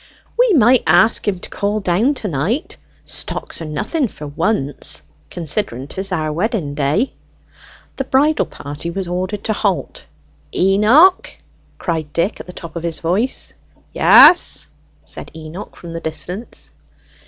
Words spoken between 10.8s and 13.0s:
o o o ch!" cried Dick at the top of his